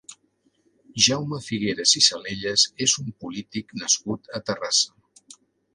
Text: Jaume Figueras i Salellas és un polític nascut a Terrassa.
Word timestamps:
Jaume 1.07 1.39
Figueras 1.47 1.93
i 1.99 2.03
Salellas 2.07 2.65
és 2.89 2.97
un 3.05 3.15
polític 3.25 3.79
nascut 3.83 4.37
a 4.41 4.45
Terrassa. 4.51 5.41